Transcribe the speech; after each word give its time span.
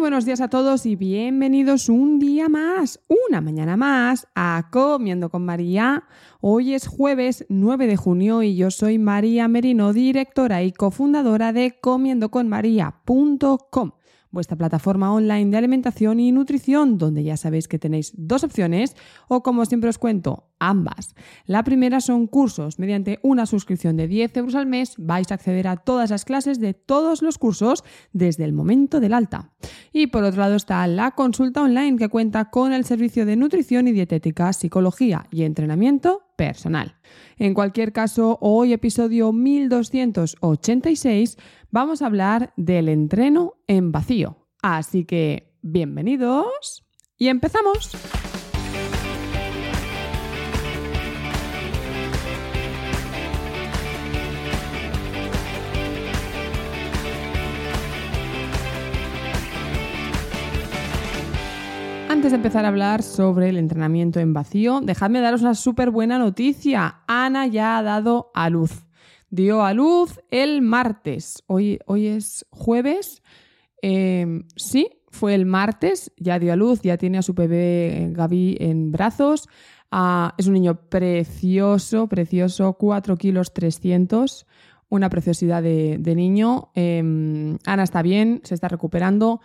Buenos 0.00 0.24
días 0.24 0.40
a 0.40 0.48
todos 0.48 0.86
y 0.86 0.96
bienvenidos 0.96 1.90
un 1.90 2.18
día 2.18 2.48
más, 2.48 3.00
una 3.28 3.42
mañana 3.42 3.76
más 3.76 4.26
a 4.34 4.70
Comiendo 4.72 5.28
con 5.28 5.44
María. 5.44 6.04
Hoy 6.40 6.72
es 6.72 6.86
jueves 6.86 7.44
9 7.50 7.86
de 7.86 7.96
junio 7.96 8.42
y 8.42 8.56
yo 8.56 8.70
soy 8.70 8.98
María 8.98 9.46
Merino, 9.46 9.92
directora 9.92 10.62
y 10.62 10.72
cofundadora 10.72 11.52
de 11.52 11.78
comiendoconmaría.com 11.78 13.90
vuestra 14.30 14.56
plataforma 14.56 15.12
online 15.12 15.50
de 15.50 15.58
alimentación 15.58 16.18
y 16.18 16.32
nutrición, 16.32 16.96
donde 16.96 17.22
ya 17.22 17.36
sabéis 17.36 17.68
que 17.68 17.78
tenéis 17.78 18.14
dos 18.16 18.42
opciones 18.42 18.96
o 19.28 19.42
como 19.42 19.66
siempre 19.66 19.90
os 19.90 19.98
cuento, 19.98 20.49
ambas. 20.60 21.16
La 21.46 21.64
primera 21.64 22.00
son 22.00 22.28
cursos. 22.28 22.78
Mediante 22.78 23.18
una 23.22 23.46
suscripción 23.46 23.96
de 23.96 24.06
10 24.06 24.36
euros 24.36 24.54
al 24.54 24.66
mes 24.66 24.94
vais 24.98 25.32
a 25.32 25.34
acceder 25.34 25.66
a 25.66 25.76
todas 25.76 26.10
las 26.10 26.24
clases 26.24 26.60
de 26.60 26.74
todos 26.74 27.22
los 27.22 27.38
cursos 27.38 27.82
desde 28.12 28.44
el 28.44 28.52
momento 28.52 29.00
del 29.00 29.14
alta. 29.14 29.50
Y 29.92 30.06
por 30.06 30.22
otro 30.22 30.40
lado 30.40 30.54
está 30.54 30.86
la 30.86 31.10
consulta 31.12 31.62
online 31.62 31.96
que 31.96 32.08
cuenta 32.08 32.50
con 32.50 32.72
el 32.72 32.84
servicio 32.84 33.26
de 33.26 33.36
nutrición 33.36 33.88
y 33.88 33.92
dietética, 33.92 34.52
psicología 34.52 35.26
y 35.30 35.42
entrenamiento 35.42 36.22
personal. 36.36 36.96
En 37.36 37.54
cualquier 37.54 37.92
caso, 37.92 38.38
hoy 38.40 38.72
episodio 38.72 39.32
1286 39.32 41.36
vamos 41.70 42.02
a 42.02 42.06
hablar 42.06 42.52
del 42.56 42.88
entreno 42.88 43.54
en 43.66 43.92
vacío. 43.92 44.36
Así 44.62 45.04
que, 45.04 45.54
bienvenidos 45.62 46.84
y 47.16 47.28
empezamos. 47.28 47.90
Antes 62.20 62.32
de 62.32 62.36
empezar 62.36 62.66
a 62.66 62.68
hablar 62.68 63.02
sobre 63.02 63.48
el 63.48 63.56
entrenamiento 63.56 64.20
en 64.20 64.34
vacío, 64.34 64.82
dejadme 64.82 65.22
daros 65.22 65.40
una 65.40 65.54
súper 65.54 65.88
buena 65.88 66.18
noticia. 66.18 67.00
Ana 67.06 67.46
ya 67.46 67.78
ha 67.78 67.82
dado 67.82 68.30
a 68.34 68.50
luz. 68.50 68.84
Dio 69.30 69.64
a 69.64 69.72
luz 69.72 70.20
el 70.30 70.60
martes. 70.60 71.42
Hoy, 71.46 71.78
hoy 71.86 72.08
es 72.08 72.44
jueves. 72.50 73.22
Em, 73.80 74.44
sí, 74.54 74.90
fue 75.08 75.34
el 75.34 75.46
martes. 75.46 76.12
Ya 76.18 76.38
dio 76.38 76.52
a 76.52 76.56
luz, 76.56 76.82
ya 76.82 76.98
tiene 76.98 77.16
a 77.16 77.22
su 77.22 77.32
bebé 77.32 78.10
Gaby 78.12 78.58
en 78.60 78.92
brazos. 78.92 79.48
Ah, 79.90 80.34
es 80.36 80.46
un 80.46 80.52
niño 80.52 80.78
precioso, 80.90 82.06
precioso, 82.06 82.74
4 82.74 83.16
kilos 83.16 83.54
300. 83.54 84.46
Una 84.90 85.08
preciosidad 85.08 85.62
de, 85.62 86.12
niño. 86.14 86.70
Em, 86.74 87.56
Ana 87.64 87.82
está 87.82 88.02
bien, 88.02 88.42
se 88.44 88.54
está 88.54 88.68
recuperando. 88.68 89.40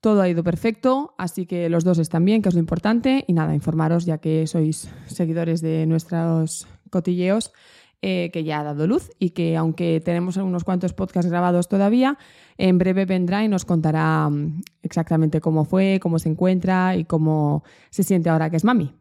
Todo 0.00 0.22
ha 0.22 0.28
ido 0.28 0.44
perfecto, 0.44 1.14
así 1.18 1.44
que 1.44 1.68
los 1.68 1.82
dos 1.82 1.98
están 1.98 2.24
bien, 2.24 2.40
que 2.40 2.48
es 2.48 2.54
lo 2.54 2.60
importante. 2.60 3.24
Y 3.26 3.32
nada, 3.32 3.54
informaros, 3.54 4.06
ya 4.06 4.18
que 4.18 4.46
sois 4.46 4.88
seguidores 5.06 5.60
de 5.60 5.86
nuestros 5.86 6.68
cotilleos, 6.90 7.52
eh, 8.00 8.30
que 8.32 8.44
ya 8.44 8.60
ha 8.60 8.62
dado 8.62 8.86
luz 8.86 9.10
y 9.18 9.30
que 9.30 9.56
aunque 9.56 10.00
tenemos 10.04 10.36
unos 10.36 10.62
cuantos 10.62 10.92
podcasts 10.92 11.28
grabados 11.28 11.66
todavía, 11.68 12.16
en 12.56 12.78
breve 12.78 13.06
vendrá 13.06 13.42
y 13.42 13.48
nos 13.48 13.64
contará 13.64 14.28
mm, 14.30 14.62
exactamente 14.84 15.40
cómo 15.40 15.64
fue, 15.64 15.98
cómo 16.00 16.20
se 16.20 16.28
encuentra 16.28 16.94
y 16.94 17.04
cómo 17.04 17.64
se 17.90 18.04
siente 18.04 18.30
ahora 18.30 18.50
que 18.50 18.56
es 18.56 18.62
mami. 18.62 18.94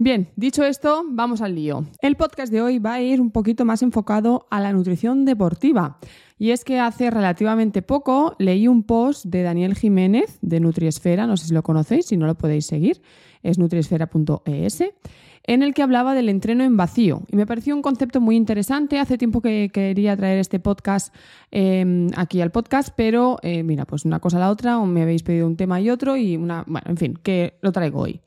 Bien, 0.00 0.28
dicho 0.36 0.62
esto, 0.62 1.02
vamos 1.08 1.40
al 1.40 1.56
lío. 1.56 1.86
El 2.00 2.14
podcast 2.14 2.52
de 2.52 2.62
hoy 2.62 2.78
va 2.78 2.94
a 2.94 3.00
ir 3.00 3.20
un 3.20 3.32
poquito 3.32 3.64
más 3.64 3.82
enfocado 3.82 4.46
a 4.48 4.60
la 4.60 4.72
nutrición 4.72 5.24
deportiva. 5.24 5.98
Y 6.38 6.52
es 6.52 6.64
que 6.64 6.78
hace 6.78 7.10
relativamente 7.10 7.82
poco 7.82 8.36
leí 8.38 8.68
un 8.68 8.84
post 8.84 9.26
de 9.26 9.42
Daniel 9.42 9.74
Jiménez 9.74 10.38
de 10.40 10.60
Nutriesfera, 10.60 11.26
no 11.26 11.36
sé 11.36 11.46
si 11.46 11.54
lo 11.54 11.62
conocéis, 11.62 12.06
si 12.06 12.16
no 12.16 12.26
lo 12.26 12.36
podéis 12.36 12.66
seguir, 12.66 13.02
es 13.42 13.58
nutriesfera.es, 13.58 14.84
en 15.44 15.62
el 15.62 15.74
que 15.74 15.82
hablaba 15.82 16.14
del 16.14 16.28
entreno 16.28 16.62
en 16.62 16.76
vacío. 16.76 17.22
Y 17.28 17.36
me 17.36 17.46
pareció 17.46 17.74
un 17.74 17.82
concepto 17.82 18.20
muy 18.20 18.36
interesante. 18.36 18.98
Hace 18.98 19.18
tiempo 19.18 19.40
que 19.40 19.70
quería 19.72 20.16
traer 20.16 20.38
este 20.38 20.60
podcast 20.60 21.14
eh, 21.50 22.08
aquí 22.16 22.40
al 22.40 22.52
podcast, 22.52 22.90
pero 22.96 23.38
eh, 23.42 23.62
mira, 23.62 23.84
pues 23.84 24.04
una 24.04 24.20
cosa 24.20 24.36
a 24.36 24.40
la 24.40 24.50
otra, 24.50 24.78
o 24.78 24.86
me 24.86 25.02
habéis 25.02 25.22
pedido 25.22 25.46
un 25.46 25.56
tema 25.56 25.80
y 25.80 25.90
otro, 25.90 26.16
y 26.16 26.36
una, 26.36 26.64
bueno, 26.66 26.86
en 26.88 26.96
fin, 26.96 27.18
que 27.20 27.54
lo 27.62 27.72
traigo 27.72 28.00
hoy. 28.00 28.20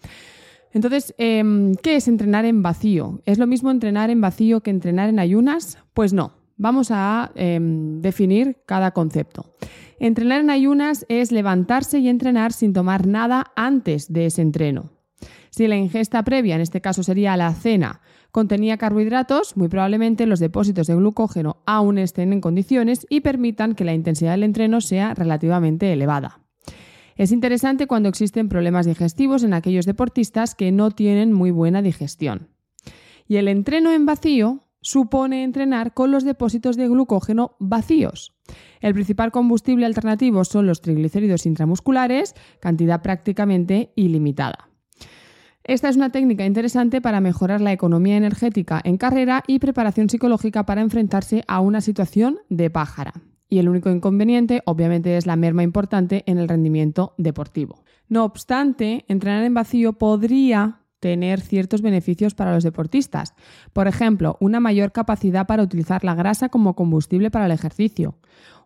Entonces, 0.74 1.14
eh, 1.18 1.44
¿qué 1.84 1.98
es 1.98 2.08
entrenar 2.08 2.46
en 2.46 2.62
vacío? 2.62 3.22
¿Es 3.26 3.38
lo 3.38 3.46
mismo 3.46 3.72
entrenar 3.72 4.10
en 4.10 4.20
vacío 4.20 4.62
que 4.62 4.72
entrenar 4.72 5.10
en 5.10 5.20
ayunas? 5.20 5.78
Pues 5.94 6.14
no. 6.14 6.41
Vamos 6.62 6.92
a 6.92 7.32
eh, 7.34 7.58
definir 7.60 8.58
cada 8.68 8.92
concepto. 8.92 9.56
Entrenar 9.98 10.42
en 10.42 10.52
ayunas 10.52 11.08
es 11.10 11.32
levantarse 11.32 11.98
y 11.98 12.08
entrenar 12.08 12.54
sin 12.54 12.72
tomar 12.72 13.08
nada 13.08 13.52
antes 13.56 14.14
de 14.14 14.28
ese 14.28 14.44
entreno. 14.44 14.92
Si 15.50 15.68
la 15.68 15.76
ingesta 15.76 16.22
previa, 16.22 16.54
en 16.54 16.62
este 16.62 16.80
caso 16.80 17.02
sería 17.02 17.36
la 17.36 17.52
cena, 17.56 18.02
contenía 18.30 18.78
carbohidratos, 18.78 19.58
muy 19.58 19.70
probablemente 19.70 20.28
los 20.28 20.40
depósitos 20.40 20.86
de 20.86 20.94
glucógeno 20.94 21.58
aún 21.66 21.98
estén 21.98 22.32
en 22.32 22.42
condiciones 22.42 23.08
y 23.10 23.22
permitan 23.22 23.74
que 23.74 23.84
la 23.84 23.96
intensidad 23.96 24.34
del 24.34 24.44
entreno 24.44 24.82
sea 24.82 25.16
relativamente 25.16 25.92
elevada. 25.92 26.42
Es 27.16 27.32
interesante 27.32 27.88
cuando 27.88 28.08
existen 28.08 28.50
problemas 28.50 28.86
digestivos 28.86 29.42
en 29.42 29.56
aquellos 29.56 29.88
deportistas 29.88 30.54
que 30.54 30.72
no 30.72 30.92
tienen 30.92 31.34
muy 31.34 31.50
buena 31.50 31.82
digestión. 31.82 32.50
Y 33.28 33.38
el 33.38 33.48
entreno 33.48 33.92
en 33.92 34.06
vacío 34.06 34.60
supone 34.82 35.44
entrenar 35.44 35.94
con 35.94 36.12
los 36.12 36.24
depósitos 36.24 36.76
de 36.76 36.88
glucógeno 36.88 37.56
vacíos. 37.60 38.34
El 38.80 38.94
principal 38.94 39.32
combustible 39.32 39.86
alternativo 39.86 40.44
son 40.44 40.68
los 40.68 40.82
triglicéridos 40.82 41.46
intramusculares, 41.46 42.36
cantidad 42.60 43.02
prácticamente 43.02 43.94
ilimitada. 43.96 44.70
Esta 45.64 45.90
es 45.90 45.96
una 45.96 46.12
técnica 46.12 46.46
interesante 46.46 47.02
para 47.02 47.22
mejorar 47.22 47.62
la 47.62 47.72
economía 47.72 48.18
energética 48.18 48.82
en 48.84 48.98
carrera 48.98 49.44
y 49.46 49.60
preparación 49.60 50.10
psicológica 50.10 50.66
para 50.66 50.82
enfrentarse 50.82 51.44
a 51.48 51.60
una 51.60 51.82
situación 51.82 52.40
de 52.50 52.72
pájara. 52.72 53.14
Y 53.48 53.60
el 53.60 53.70
único 53.70 53.90
inconveniente, 53.92 54.64
obviamente, 54.66 55.18
es 55.18 55.26
la 55.28 55.36
merma 55.36 55.62
importante 55.62 56.24
en 56.26 56.40
el 56.40 56.48
rendimiento 56.48 57.14
deportivo. 57.18 57.84
No 58.08 58.24
obstante, 58.24 59.06
entrenar 59.08 59.44
en 59.44 59.54
vacío 59.54 59.94
podría 59.94 60.81
tener 61.02 61.42
ciertos 61.42 61.82
beneficios 61.82 62.36
para 62.36 62.54
los 62.54 62.64
deportistas. 62.64 63.34
Por 63.74 63.88
ejemplo, 63.88 64.38
una 64.40 64.62
mayor 64.62 64.94
capacidad 64.94 65.48
para 65.48 65.64
utilizar 65.64 66.06
la 66.06 66.16
grasa 66.16 66.48
como 66.48 66.76
combustible 66.76 67.32
para 67.32 67.48
el 67.48 67.52
ejercicio, 67.52 68.16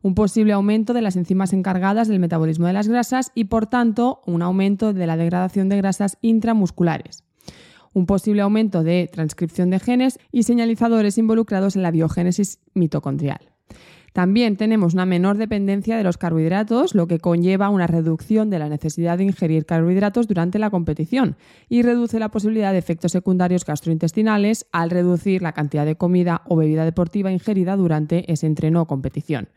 un 0.03 0.13
posible 0.13 0.53
aumento 0.53 0.93
de 0.93 1.01
las 1.01 1.15
enzimas 1.15 1.53
encargadas 1.53 2.07
del 2.07 2.19
metabolismo 2.19 2.67
de 2.67 2.73
las 2.73 2.87
grasas 2.87 3.31
y, 3.33 3.45
por 3.45 3.65
tanto, 3.65 4.21
un 4.27 4.43
aumento 4.43 4.93
de 4.93 5.07
la 5.07 5.17
degradación 5.17 5.69
de 5.69 5.77
grasas 5.77 6.17
intramusculares, 6.21 7.23
un 7.93 8.05
posible 8.05 8.41
aumento 8.41 8.83
de 8.83 9.09
transcripción 9.11 9.69
de 9.69 9.79
genes 9.79 10.19
y 10.31 10.43
señalizadores 10.43 11.17
involucrados 11.17 11.75
en 11.77 11.83
la 11.83 11.91
biogénesis 11.91 12.59
mitocondrial. 12.73 13.39
También 14.15 14.55
tenemos 14.55 14.93
una 14.93 15.05
menor 15.05 15.35
dependencia 15.35 15.97
de 15.97 16.03
los 16.05 16.17
carbohidratos, 16.17 16.95
lo 16.95 17.05
que 17.05 17.19
conlleva 17.19 17.67
una 17.67 17.85
reducción 17.85 18.49
de 18.49 18.59
la 18.59 18.69
necesidad 18.69 19.17
de 19.17 19.25
ingerir 19.25 19.65
carbohidratos 19.65 20.25
durante 20.29 20.57
la 20.57 20.69
competición 20.69 21.35
y 21.67 21.81
reduce 21.81 22.17
la 22.17 22.31
posibilidad 22.31 22.71
de 22.71 22.77
efectos 22.77 23.11
secundarios 23.11 23.65
gastrointestinales 23.65 24.67
al 24.71 24.89
reducir 24.89 25.41
la 25.41 25.51
cantidad 25.51 25.85
de 25.85 25.97
comida 25.97 26.43
o 26.47 26.55
bebida 26.55 26.85
deportiva 26.85 27.29
ingerida 27.29 27.75
durante 27.75 28.31
ese 28.31 28.47
entreno 28.47 28.83
o 28.83 28.87
competición. 28.87 29.49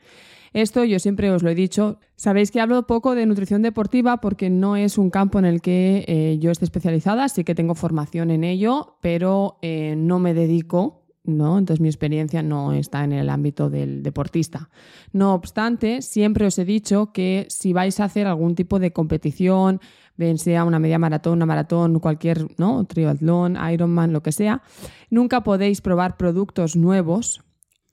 Esto 0.52 0.82
yo 0.82 0.98
siempre 0.98 1.30
os 1.30 1.44
lo 1.44 1.50
he 1.50 1.54
dicho. 1.54 2.00
Sabéis 2.16 2.50
que 2.50 2.60
hablo 2.60 2.84
poco 2.88 3.14
de 3.14 3.26
nutrición 3.26 3.62
deportiva 3.62 4.16
porque 4.16 4.50
no 4.50 4.74
es 4.74 4.98
un 4.98 5.10
campo 5.10 5.38
en 5.38 5.44
el 5.44 5.60
que 5.60 6.04
eh, 6.08 6.36
yo 6.40 6.50
esté 6.50 6.64
especializada, 6.64 7.28
sí 7.28 7.44
que 7.44 7.54
tengo 7.54 7.76
formación 7.76 8.32
en 8.32 8.42
ello, 8.42 8.96
pero 9.02 9.58
eh, 9.62 9.94
no 9.96 10.18
me 10.18 10.34
dedico 10.34 11.04
¿no? 11.36 11.58
Entonces 11.58 11.80
mi 11.80 11.88
experiencia 11.88 12.42
no 12.42 12.72
está 12.72 13.04
en 13.04 13.12
el 13.12 13.28
ámbito 13.28 13.70
del 13.70 14.02
deportista. 14.02 14.70
No 15.12 15.34
obstante, 15.34 16.02
siempre 16.02 16.46
os 16.46 16.58
he 16.58 16.64
dicho 16.64 17.12
que 17.12 17.46
si 17.50 17.72
vais 17.72 18.00
a 18.00 18.04
hacer 18.04 18.26
algún 18.26 18.54
tipo 18.54 18.78
de 18.78 18.92
competición, 18.92 19.80
bien 20.16 20.38
sea 20.38 20.64
una 20.64 20.78
media 20.78 20.98
maratón, 20.98 21.34
una 21.34 21.46
maratón, 21.46 22.00
cualquier, 22.00 22.46
¿no? 22.58 22.84
Triatlón, 22.84 23.56
Ironman, 23.72 24.12
lo 24.12 24.22
que 24.22 24.32
sea, 24.32 24.62
nunca 25.10 25.42
podéis 25.42 25.80
probar 25.80 26.16
productos 26.16 26.74
nuevos 26.74 27.42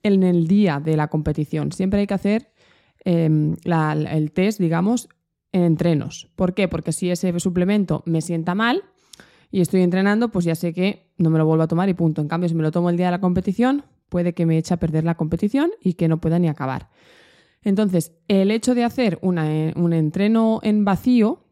en 0.01 0.23
el 0.23 0.47
día 0.47 0.79
de 0.79 0.97
la 0.97 1.07
competición. 1.07 1.71
Siempre 1.71 1.99
hay 1.99 2.07
que 2.07 2.13
hacer 2.13 2.51
em, 3.03 3.55
el 3.65 4.31
test, 4.31 4.59
digamos, 4.59 5.09
en 5.51 5.63
entrenos. 5.63 6.29
¿Por 6.35 6.53
qué? 6.53 6.67
Porque 6.67 6.91
si 6.91 7.09
ese 7.09 7.39
suplemento 7.39 8.03
me 8.05 8.21
sienta 8.21 8.55
mal, 8.55 8.83
y 9.55 9.61
estoy 9.61 9.83
entrenando, 9.83 10.27
pues 10.27 10.43
ya 10.43 10.53
sé 10.53 10.73
que 10.73 11.13
no 11.17 11.29
me 11.29 11.37
lo 11.37 11.45
vuelvo 11.45 11.63
a 11.63 11.67
tomar 11.69 11.87
y 11.87 11.93
punto. 11.93 12.19
En 12.19 12.27
cambio, 12.27 12.49
si 12.49 12.55
me 12.55 12.61
lo 12.61 12.73
tomo 12.73 12.89
el 12.89 12.97
día 12.97 13.05
de 13.05 13.11
la 13.11 13.21
competición, 13.21 13.85
puede 14.09 14.33
que 14.33 14.45
me 14.45 14.57
eche 14.57 14.73
a 14.73 14.77
perder 14.77 15.05
la 15.05 15.15
competición 15.15 15.71
y 15.79 15.93
que 15.93 16.09
no 16.09 16.19
pueda 16.19 16.39
ni 16.39 16.49
acabar. 16.49 16.89
Entonces, 17.61 18.11
el 18.27 18.51
hecho 18.51 18.75
de 18.75 18.83
hacer 18.83 19.17
eh, 19.23 19.73
un 19.77 19.93
entreno 19.93 20.59
en 20.61 20.83
vacío, 20.83 21.45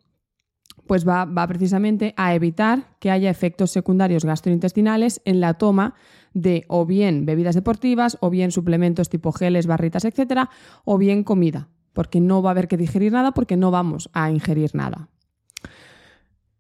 pues 0.86 1.08
va, 1.08 1.24
va, 1.24 1.48
precisamente 1.48 2.14
a 2.18 2.36
evitar 2.36 2.98
que 3.00 3.10
haya 3.10 3.30
efectos 3.30 3.72
secundarios 3.72 4.26
gastrointestinales 4.26 5.22
en 5.24 5.40
la 5.40 5.54
toma 5.54 5.94
de 6.34 6.66
o 6.68 6.86
bien 6.86 7.26
bebidas 7.26 7.56
deportivas, 7.56 8.18
o 8.20 8.30
bien 8.30 8.52
suplementos 8.52 9.08
tipo 9.08 9.32
geles, 9.32 9.66
barritas, 9.66 10.04
etcétera, 10.04 10.50
o 10.84 10.98
bien 10.98 11.24
comida, 11.24 11.70
porque 11.94 12.20
no 12.20 12.42
va 12.42 12.50
a 12.50 12.52
haber 12.52 12.68
que 12.68 12.76
digerir 12.76 13.14
nada 13.14 13.32
porque 13.32 13.56
no 13.56 13.72
vamos 13.72 14.10
a 14.12 14.30
ingerir 14.30 14.76
nada. 14.76 15.08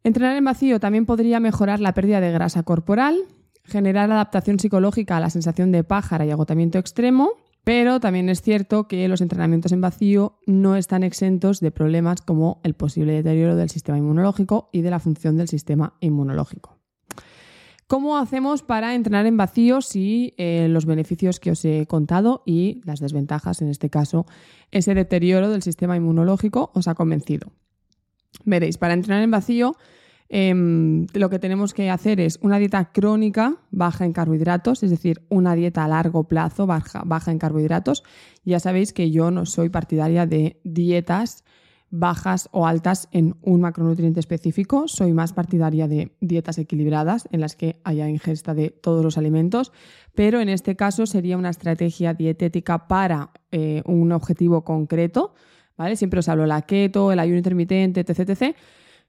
Entrenar 0.03 0.35
en 0.35 0.44
vacío 0.44 0.81
también 0.81 1.05
podría 1.05 1.39
mejorar 1.39 1.79
la 1.79 1.94
pérdida 1.94 2.19
de 2.19 2.31
grasa 2.31 2.63
corporal, 2.63 3.17
generar 3.63 4.11
adaptación 4.11 4.59
psicológica 4.59 5.15
a 5.15 5.21
la 5.21 5.29
sensación 5.29 5.71
de 5.71 5.85
pájara 5.85 6.25
y 6.25 6.31
agotamiento 6.31 6.77
extremo, 6.77 7.31
pero 7.63 8.01
también 8.01 8.27
es 8.27 8.41
cierto 8.41 8.89
que 8.89 9.07
los 9.07 9.21
entrenamientos 9.21 9.71
en 9.71 9.79
vacío 9.79 10.39
no 10.45 10.75
están 10.75 11.03
exentos 11.03 11.61
de 11.61 11.71
problemas 11.71 12.21
como 12.21 12.59
el 12.63 12.73
posible 12.73 13.13
deterioro 13.13 13.55
del 13.55 13.69
sistema 13.69 13.97
inmunológico 13.97 14.69
y 14.73 14.81
de 14.81 14.89
la 14.89 15.00
función 15.00 15.38
del 15.38 15.47
sistema 15.47 15.94
inmunológico. 16.01 16.77
¿Cómo 17.88 18.17
hacemos 18.17 18.61
para 18.61 18.95
entrenar 18.95 19.25
en 19.25 19.38
vacío 19.38 19.81
si 19.81 20.33
eh, 20.38 20.67
los 20.69 20.85
beneficios 20.85 21.39
que 21.39 21.51
os 21.51 21.63
he 21.63 21.85
contado 21.85 22.44
y 22.45 22.81
las 22.83 23.00
desventajas, 23.00 23.61
en 23.61 23.69
este 23.69 23.89
caso, 23.89 24.25
ese 24.71 24.95
deterioro 24.95 25.50
del 25.50 25.61
sistema 25.61 25.95
inmunológico, 25.95 26.71
os 26.73 26.89
ha 26.89 26.95
convencido? 26.95 27.53
Veréis, 28.45 28.77
para 28.77 28.94
entrenar 28.94 29.24
en 29.24 29.31
vacío 29.31 29.75
em, 30.30 31.06
lo 31.13 31.30
que 31.30 31.39
tenemos 31.39 31.74
que 31.74 31.89
hacer 31.89 32.19
es 32.19 32.39
una 32.41 32.57
dieta 32.57 32.91
crónica 32.91 33.57
baja 33.71 34.06
en 34.06 34.13
carbohidratos, 34.13 34.83
es 34.83 34.89
decir, 34.89 35.21
una 35.30 35.56
dieta 35.56 35.83
a 35.83 35.88
largo 35.88 36.27
plazo 36.27 36.65
baja, 36.65 37.31
en 37.31 37.39
carbohidratos. 37.39 38.03
Ya 38.44 38.59
sabéis 38.59 38.94
que 38.94 39.12
yo 39.12 39.31
no 39.31 39.45
soy 39.45 39.69
partidaria 39.69 40.25
de 40.25 40.59
dietas 40.63 41.44
bajas 41.95 42.50
o 42.51 42.65
altas 42.65 43.07
en 43.12 43.35
un 43.44 43.62
macronutriente 43.62 44.19
específico. 44.19 44.88
Soy 44.88 45.13
más 45.13 45.31
partidaria 45.31 45.88
de 45.88 46.15
dietas 46.21 46.57
equilibradas 46.57 47.29
en 47.31 47.39
las 47.39 47.56
que 47.56 47.79
haya 47.83 48.09
ingesta 48.09 48.56
de 48.56 48.71
todos 48.71 49.03
los 49.03 49.19
alimentos, 49.19 49.71
pero 50.15 50.41
en 50.41 50.50
este 50.50 50.75
caso 50.75 51.06
sería 51.06 51.38
una 51.38 51.51
estrategia 51.51 52.15
dietética 52.15 52.88
para 52.88 53.29
eh, 53.51 53.83
un 53.86 54.12
objetivo 54.12 54.63
concreto. 54.63 55.36
¿Vale? 55.78 55.96
Siempre 55.96 56.20
os 56.20 56.30
hablo 56.30 56.46
la 56.46 56.62
keto, 56.64 57.12
el 57.12 57.20
ayuno 57.20 57.38
intermitente, 57.38 58.02
etc, 58.02 58.30
etc. 58.30 58.56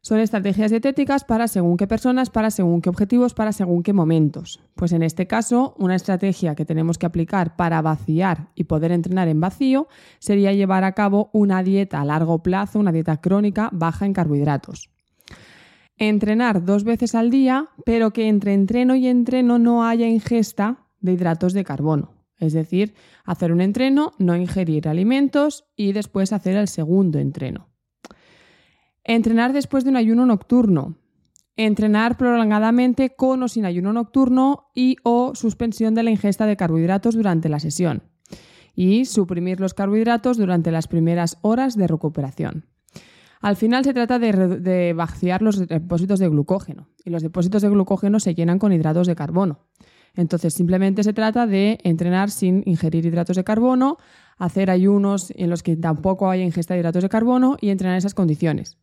Son 0.01 0.21
estrategias 0.21 0.71
dietéticas 0.71 1.25
para 1.25 1.49
según 1.49 1.79
qué 1.79 1.87
personas, 1.87 2.29
para 2.29 2.51
según 2.51 2.83
qué 2.83 2.91
objetivos, 2.91 3.33
para 3.33 3.53
según 3.53 3.83
qué 3.83 3.95
momentos. 3.95 4.61
Pues 4.75 4.93
en 4.93 5.03
este 5.03 5.27
caso, 5.27 5.75
una 5.79 5.95
estrategia 5.95 6.55
que 6.55 6.67
tenemos 6.67 6.99
que 6.99 7.07
aplicar 7.07 7.57
para 7.57 7.81
vaciar 7.81 8.51
y 8.55 8.65
poder 8.65 8.93
entrenar 8.93 9.29
en 9.29 9.41
vacío 9.41 9.89
sería 10.19 10.53
llevar 10.53 10.85
a 10.85 10.93
cabo 10.93 11.31
una 11.33 11.63
dieta 11.63 12.03
a 12.03 12.05
largo 12.05 12.43
plazo, 12.43 12.79
una 12.79 12.93
dieta 12.93 13.17
crónica 13.23 13.71
baja 13.73 14.05
en 14.05 14.13
carbohidratos. 14.13 14.91
Entrenar 15.97 16.67
dos 16.67 16.85
veces 16.85 17.15
al 17.15 17.31
día, 17.31 17.71
pero 17.87 18.11
que 18.11 18.29
entre 18.29 18.53
entreno 18.53 18.97
y 18.97 19.07
entreno 19.07 19.59
no 19.59 19.87
haya 19.87 20.07
ingesta 20.07 20.85
de 21.01 21.13
hidratos 21.13 21.55
de 21.55 21.65
carbono. 21.65 22.14
Es 22.39 22.53
decir, 22.53 22.95
hacer 23.25 23.53
un 23.53 23.61
entreno, 23.61 24.13
no 24.19 24.37
ingerir 24.37 24.89
alimentos 24.89 25.67
y 25.77 25.93
después 25.93 26.33
hacer 26.33 26.57
el 26.57 26.69
segundo 26.69 27.19
entreno. 27.19 27.69
Entrenar 29.05 29.53
después 29.53 29.85
de 29.85 29.91
un 29.91 29.97
ayuno 29.97 30.27
nocturno. 30.27 30.97
Entrenar 31.57 32.17
prolongadamente 32.17 33.15
con 33.15 33.43
o 33.43 33.49
sin 33.49 33.65
ayuno 33.65 33.93
nocturno 33.93 34.71
y 34.75 34.97
o 35.05 35.35
suspensión 35.35 35.95
de 35.95 36.03
la 36.03 36.11
ingesta 36.11 36.47
de 36.47 36.57
carbohidratos 36.57 37.15
durante 37.15 37.49
la 37.49 37.61
sesión. 37.61 38.03
Y 38.75 39.05
suprimir 39.05 39.61
los 39.61 39.75
carbohidratos 39.75 40.37
durante 40.37 40.73
las 40.73 40.89
primeras 40.89 41.39
horas 41.43 41.77
de 41.77 41.87
recuperación. 41.87 42.67
Al 43.41 43.57
final 43.57 43.85
se 43.85 43.93
trata 43.93 44.19
de, 44.19 44.33
de 44.33 44.95
vaciar 44.95 45.43
los 45.43 45.69
depósitos 45.69 46.19
de 46.19 46.29
glucógeno 46.29 46.89
y 47.05 47.11
los 47.11 47.23
depósitos 47.23 47.61
de 47.61 47.69
glucógeno 47.69 48.19
se 48.19 48.35
llenan 48.35 48.59
con 48.59 48.73
hidratos 48.73 49.07
de 49.07 49.15
carbono. 49.15 49.67
Entonces, 50.17 50.55
simplemente 50.55 51.03
se 51.03 51.13
trata 51.13 51.47
de 51.47 51.79
entrenar 51.83 52.31
sin 52.31 52.63
ingerir 52.67 53.05
hidratos 53.07 53.37
de 53.37 53.45
carbono, 53.45 53.99
hacer 54.39 54.71
ayunos 54.71 55.33
en 55.37 55.51
los 55.51 55.63
que 55.63 55.77
tampoco 55.77 56.31
haya 56.31 56.45
ingesta 56.45 56.75
de 56.75 56.81
hidratos 56.81 57.03
de 57.03 57.09
carbono 57.09 57.57
y 57.61 57.71
entrenar 57.71 57.95
en 57.95 57.99
esas 57.99 58.15
condiciones. 58.15 58.79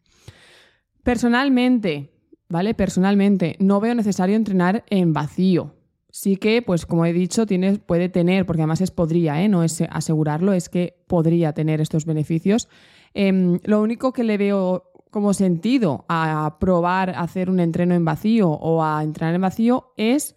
Personalmente, 1.04 2.12
¿vale? 2.50 2.74
Personalmente, 2.74 3.56
no 3.60 3.80
veo 3.80 3.96
necesario 3.96 4.36
entrenar 4.36 4.84
en 4.90 5.14
vacío. 5.14 5.76
Sí 6.10 6.36
que, 6.36 6.62
pues 6.62 6.86
como 6.86 7.06
he 7.06 7.14
dicho, 7.14 7.46
puede 7.86 8.10
tener, 8.10 8.46
porque 8.46 8.62
además 8.62 8.82
es 8.82 8.92
podría, 8.92 9.42
¿eh? 9.42 9.48
no 9.48 9.64
es 9.64 9.82
asegurarlo, 9.90 10.52
es 10.52 10.68
que 10.68 11.02
podría 11.08 11.54
tener 11.54 11.80
estos 11.80 12.06
beneficios. 12.06 12.68
Em, 13.14 13.60
lo 13.64 13.82
único 13.82 14.12
que 14.12 14.26
le 14.26 14.38
veo 14.38 14.92
como 15.10 15.34
sentido 15.34 16.06
a 16.10 16.58
probar 16.60 17.12
hacer 17.12 17.50
un 17.50 17.60
entreno 17.62 17.96
en 17.96 18.06
vacío 18.06 18.50
o 18.50 18.84
a 18.84 19.02
entrenar 19.04 19.36
en 19.36 19.42
vacío 19.42 19.94
es 19.96 20.36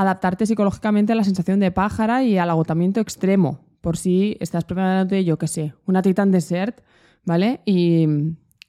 adaptarte 0.00 0.46
psicológicamente 0.46 1.12
a 1.12 1.16
la 1.16 1.24
sensación 1.24 1.60
de 1.60 1.70
pájara 1.70 2.22
y 2.22 2.38
al 2.38 2.48
agotamiento 2.48 3.00
extremo, 3.00 3.60
por 3.82 3.98
si 3.98 4.36
estás 4.40 4.64
preparándote, 4.64 5.24
yo 5.24 5.38
qué 5.38 5.46
sé, 5.46 5.74
una 5.86 6.00
Titan 6.00 6.30
Desert, 6.30 6.80
¿vale? 7.26 7.60
Y 7.66 8.06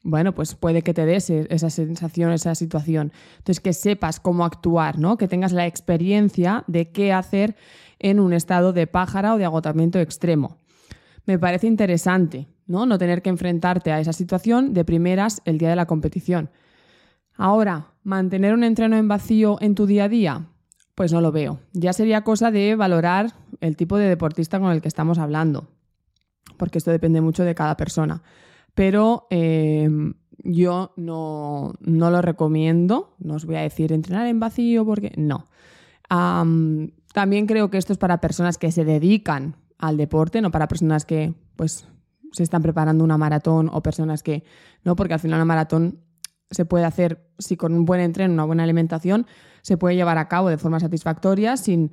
bueno, 0.04 0.33
pues 0.33 0.56
puede 0.56 0.81
que 0.81 0.94
te 0.94 1.06
des 1.06 1.30
e-, 1.30 1.48
esa 1.50 1.69
sensación, 1.69 2.33
esa 2.33 2.54
situación. 2.54 3.13
Entonces, 3.38 3.62
que 3.62 3.72
sepas 3.72 4.19
cómo 4.19 4.44
actuar, 4.44 5.00
¿no? 5.00 5.17
Que 5.17 5.29
tengas 5.29 5.53
la 5.53 5.67
experiencia 5.67 6.65
de 6.67 6.91
qué 6.91 7.13
hacer 7.13 7.55
en 8.00 8.20
un 8.20 8.34
estado 8.34 8.74
de 8.74 8.88
pájara 8.88 9.34
o 9.34 9.38
de 9.38 9.46
agotamiento 9.46 10.00
extremo. 10.00 10.58
Me 11.25 11.39
parece 11.39 11.67
interesante, 11.67 12.48
¿no? 12.65 12.86
No 12.86 12.98
tener 12.98 13.22
que 13.22 13.29
enfrentarte 13.29 13.94
a 13.94 14.01
esa 14.01 14.12
situación 14.12 14.74
de 14.74 14.84
primeras 14.84 15.41
el 15.46 15.58
día 15.60 15.70
de 15.70 15.75
la 15.77 15.86
competición. 15.86 16.50
Ahora, 17.38 17.94
mantener 18.03 18.53
un 18.53 18.65
entreno 18.65 18.98
en 18.98 19.08
vacío 19.08 19.58
en 19.62 19.75
tu 19.75 19.86
día 19.86 20.05
a 20.05 20.10
día, 20.10 20.48
pues 21.01 21.13
no 21.13 21.20
lo 21.20 21.31
veo. 21.31 21.58
Ya 21.74 21.93
sería 21.93 22.24
cosa 22.24 22.51
de 22.51 22.75
valorar 22.75 23.34
el 23.60 23.75
tipo 23.75 23.98
de 23.98 24.08
deportista 24.08 24.60
con 24.60 24.72
el 24.72 24.84
que 24.84 24.88
estamos 24.88 25.17
hablando, 25.17 25.67
porque 26.58 26.77
esto 26.77 26.91
depende 26.91 27.22
mucho 27.22 27.43
de 27.43 27.55
cada 27.55 27.75
persona. 27.75 28.22
Pero 28.75 29.25
em, 29.31 30.13
yo 30.43 30.93
no, 30.98 31.74
lo 31.81 32.22
recomiendo, 32.22 33.15
no 33.17 33.34
os 33.34 33.48
voy 33.48 33.55
a 33.55 33.62
decir 33.62 33.91
entrenar 33.93 34.27
en 34.27 34.39
vacío, 34.39 34.86
porque 34.86 35.12
no. 35.17 35.48
también 36.08 37.48
creo 37.48 37.72
que 37.72 37.79
esto 37.79 37.93
es 37.93 37.98
para 37.98 38.22
personas 38.22 38.60
que 38.60 38.72
se 38.72 38.86
dedican 38.86 39.55
al 39.79 39.98
deporte, 39.98 40.39
no 40.39 40.51
para 40.51 40.67
personas 40.67 41.05
que 41.05 41.34
pues 41.55 41.88
se 42.31 42.43
están 42.43 42.62
preparando 42.62 43.03
una 43.03 43.17
maratón 43.17 43.72
o 43.74 43.81
personas 43.81 44.22
que 44.22 44.43
no, 44.84 44.96
porque 44.96 45.15
al 45.15 45.20
final 45.20 45.39
una 45.39 45.46
maratón 45.46 45.98
se 46.51 46.65
puede 46.65 46.86
hacer 46.86 47.27
si 47.39 47.58
con 47.58 47.74
un 47.74 47.86
buen 47.86 48.01
entreno, 48.01 48.36
una 48.36 48.46
buena 48.46 48.62
alimentación, 48.62 49.25
se 49.62 49.77
puede 49.77 49.96
llevar 49.96 50.18
a 50.18 50.27
cabo 50.27 50.50
de 50.50 50.58
forma 50.58 50.80
satisfactoria 50.80 51.58
sin 51.58 51.91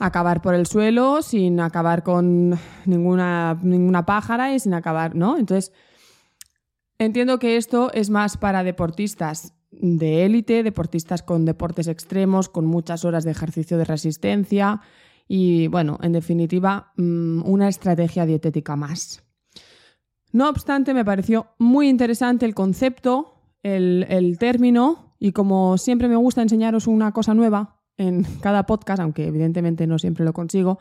acabar 0.00 0.40
por 0.40 0.54
el 0.54 0.66
suelo, 0.66 1.22
sin 1.22 1.60
acabar 1.60 2.02
con 2.02 2.58
ninguna, 2.86 3.58
ninguna 3.62 4.06
pájara 4.06 4.54
y 4.54 4.58
sin 4.58 4.74
acabar, 4.74 5.14
¿no? 5.14 5.36
Entonces, 5.36 5.72
entiendo 6.98 7.38
que 7.38 7.56
esto 7.56 7.92
es 7.92 8.08
más 8.08 8.38
para 8.38 8.64
deportistas 8.64 9.52
de 9.70 10.24
élite, 10.24 10.62
deportistas 10.62 11.22
con 11.22 11.44
deportes 11.44 11.86
extremos, 11.86 12.48
con 12.48 12.64
muchas 12.64 13.04
horas 13.04 13.24
de 13.24 13.30
ejercicio 13.30 13.76
de 13.78 13.84
resistencia 13.84 14.80
y, 15.28 15.68
bueno, 15.68 15.98
en 16.02 16.12
definitiva, 16.12 16.92
mm, 16.96 17.42
una 17.44 17.68
estrategia 17.68 18.26
dietética 18.26 18.76
más. 18.76 19.22
No 20.32 20.48
obstante, 20.48 20.94
me 20.94 21.04
pareció 21.04 21.48
muy 21.58 21.88
interesante 21.88 22.46
el 22.46 22.54
concepto, 22.54 23.34
el, 23.62 24.06
el 24.08 24.38
término 24.38 25.09
y 25.20 25.32
como 25.32 25.78
siempre 25.78 26.08
me 26.08 26.16
gusta 26.16 26.42
enseñaros 26.42 26.88
una 26.88 27.12
cosa 27.12 27.34
nueva 27.34 27.76
en 27.96 28.24
cada 28.40 28.66
podcast, 28.66 29.00
aunque 29.00 29.26
evidentemente 29.26 29.86
no 29.86 29.98
siempre 29.98 30.24
lo 30.24 30.32
consigo, 30.32 30.80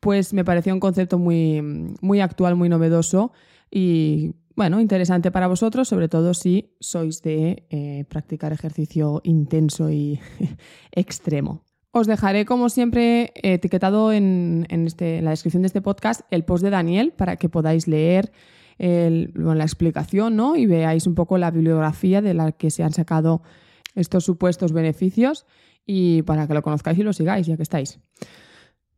pues 0.00 0.34
me 0.34 0.44
pareció 0.44 0.74
un 0.74 0.80
concepto 0.80 1.18
muy, 1.18 1.62
muy 2.02 2.20
actual, 2.20 2.56
muy 2.56 2.68
novedoso 2.68 3.32
y 3.70 4.34
bueno, 4.56 4.80
interesante 4.80 5.30
para 5.30 5.48
vosotros, 5.48 5.88
sobre 5.88 6.08
todo 6.08 6.34
si 6.34 6.74
sois 6.80 7.22
de 7.22 7.66
eh, 7.70 8.04
practicar 8.08 8.52
ejercicio 8.52 9.20
intenso 9.22 9.90
y 9.90 10.18
extremo. 10.92 11.62
Os 11.92 12.06
dejaré, 12.06 12.44
como 12.44 12.68
siempre, 12.68 13.32
etiquetado 13.36 14.12
en, 14.12 14.66
este, 14.70 15.18
en, 15.18 15.24
la 15.24 15.30
descripción 15.30 15.62
de 15.62 15.68
este 15.68 15.80
podcast 15.80 16.22
el 16.30 16.44
post 16.44 16.64
de 16.64 16.70
Daniel 16.70 17.12
para 17.12 17.36
que 17.36 17.48
podáis 17.48 17.86
leer 17.86 18.32
la 18.78 19.64
explicación 19.64 20.36
¿no? 20.36 20.56
y 20.56 20.66
veáis 20.66 21.06
un 21.06 21.14
poco 21.14 21.38
la 21.38 21.50
bibliografía 21.50 22.20
de 22.20 22.34
la 22.34 22.52
que 22.52 22.70
se 22.70 22.82
han 22.82 22.92
sacado 22.92 23.42
estos 23.96 24.24
supuestos 24.24 24.72
beneficios 24.72 25.46
y 25.84 26.22
para 26.22 26.46
que 26.46 26.54
lo 26.54 26.62
conozcáis 26.62 26.98
y 26.98 27.02
lo 27.02 27.12
sigáis, 27.12 27.46
ya 27.46 27.56
que 27.56 27.62
estáis. 27.62 27.98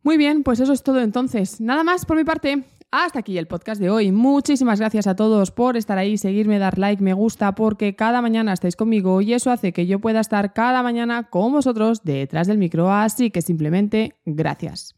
Muy 0.02 0.16
bien, 0.16 0.42
pues 0.42 0.60
eso 0.60 0.72
es 0.72 0.82
todo 0.82 1.00
entonces. 1.00 1.60
Nada 1.60 1.84
más 1.84 2.04
por 2.04 2.16
mi 2.16 2.24
parte. 2.24 2.64
Hasta 2.90 3.18
aquí 3.18 3.36
el 3.36 3.46
podcast 3.46 3.80
de 3.80 3.90
hoy. 3.90 4.12
Muchísimas 4.12 4.80
gracias 4.80 5.06
a 5.06 5.14
todos 5.14 5.50
por 5.50 5.76
estar 5.76 5.98
ahí, 5.98 6.16
seguirme, 6.16 6.58
dar 6.58 6.78
like, 6.78 7.02
me 7.02 7.12
gusta, 7.12 7.54
porque 7.54 7.94
cada 7.94 8.22
mañana 8.22 8.54
estáis 8.54 8.76
conmigo 8.76 9.20
y 9.20 9.34
eso 9.34 9.50
hace 9.50 9.74
que 9.74 9.86
yo 9.86 9.98
pueda 9.98 10.20
estar 10.20 10.54
cada 10.54 10.82
mañana 10.82 11.28
con 11.28 11.52
vosotros 11.52 12.02
detrás 12.02 12.46
del 12.46 12.56
micro. 12.56 12.90
Así 12.90 13.30
que 13.30 13.42
simplemente 13.42 14.16
gracias. 14.24 14.97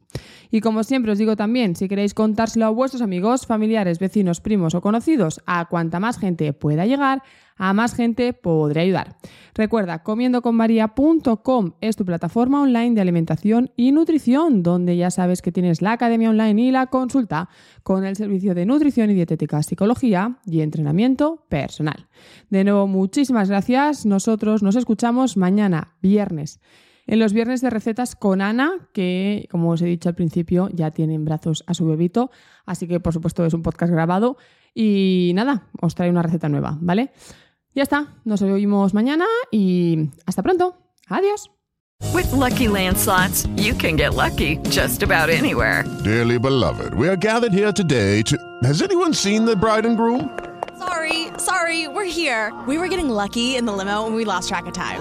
Y 0.50 0.61
como 0.61 0.83
siempre 0.83 1.12
os 1.12 1.19
digo 1.19 1.37
también, 1.37 1.76
si 1.76 1.88
queréis 1.88 2.14
contárselo 2.14 2.67
a 2.67 2.71
vuestros 2.71 3.02
amigos, 3.02 3.47
familiares, 3.47 3.99
vecinos, 3.99 4.40
primos 4.40 4.75
o 4.75 4.81
conocidos, 4.81 5.40
a 5.47 5.67
cuanta 5.67 6.00
más 6.00 6.19
gente 6.19 6.52
pueda 6.52 6.87
llegar, 6.87 7.23
a 7.57 7.73
más 7.75 7.95
gente 7.95 8.33
podré 8.33 8.81
ayudar. 8.81 9.17
Recuerda, 9.55 10.02
comiendoconmaria.com 10.02 11.73
es 11.81 11.95
tu 11.95 12.05
plataforma 12.05 12.62
online 12.62 12.95
de 12.95 13.02
alimentación 13.02 13.71
y 13.76 13.93
nutrición, 13.93 14.62
donde 14.62 14.97
ya 14.97 15.11
sabes 15.11 15.43
que 15.43 15.52
tienes 15.52 15.83
la 15.83 15.93
academia 15.93 16.31
online 16.31 16.62
y 16.62 16.71
la 16.71 16.87
consulta 16.87 17.50
con 17.83 18.05
el 18.05 18.17
servicio 18.17 18.55
de 18.55 18.64
nutrición 18.64 19.11
y 19.11 19.14
dietética, 19.14 19.62
psicología 19.62 20.38
y 20.47 20.62
entrenamiento 20.62 21.45
personal. 21.49 22.09
De 22.49 22.64
nuevo, 22.64 22.87
muchísimas 22.87 23.50
gracias. 23.50 24.07
Nosotros 24.07 24.62
nos 24.62 24.76
escuchamos 24.76 25.37
mañana, 25.37 25.95
viernes 26.00 26.61
en 27.11 27.19
los 27.19 27.33
viernes 27.33 27.61
de 27.61 27.71
recetas 27.71 28.14
con 28.14 28.40
Ana, 28.40 28.88
que 28.93 29.49
como 29.50 29.71
os 29.71 29.83
he 29.83 29.87
dicho 29.87 30.09
al 30.09 30.14
principio 30.14 30.69
ya 30.73 30.93
tiene 30.93 31.14
en 31.14 31.25
brazos 31.25 31.64
a 31.67 31.75
su 31.75 31.85
bebito, 31.85 32.31
así 32.67 32.87
que 32.87 33.00
por 33.00 33.12
supuesto 33.12 33.45
es 33.45 33.52
un 33.52 33.62
podcast 33.62 33.93
grabado 33.93 34.37
y 34.75 35.33
nada, 35.35 35.67
os 35.83 35.97
trae 35.97 36.09
una 36.09 36.23
receta 36.23 36.49
nueva, 36.49 36.79
¿vale? 36.81 37.11
Ya 37.75 37.83
está, 37.83 38.07
nos 38.25 38.43
oímos 38.43 38.95
mañana 38.95 39.25
y 39.50 40.11
hasta 40.25 40.45
pronto. 40.45 40.76
Adiós. 41.09 41.50
With 42.14 42.31
lucky 42.33 42.69
landslots, 42.69 43.49
you 43.57 43.75
can 43.75 43.97
get 43.97 44.14
lucky 44.14 44.59
just 44.71 45.02
about 45.02 45.29
anywhere. 45.29 45.85
Dearly 46.05 46.38
beloved, 46.38 46.95
we 46.95 47.09
are 47.09 47.17
gathered 47.17 47.52
here 47.52 47.73
today 47.73 48.23
to. 48.23 48.37
Has 48.62 48.83
anyone 48.83 49.12
seen 49.12 49.45
the 49.45 49.57
bride 49.57 49.85
and 49.85 49.97
groom? 49.97 50.31
Sorry, 50.79 51.26
sorry, 51.38 51.88
we're 51.88 52.05
here. 52.05 52.52
We 52.69 52.79
were 52.79 52.88
getting 52.88 53.11
lucky 53.11 53.57
in 53.57 53.67
the 53.67 53.73
limo 53.73 54.07
and 54.07 54.14
we 54.14 54.25
lost 54.25 54.49
track 54.49 54.67
of 54.67 54.73
time. 54.73 55.00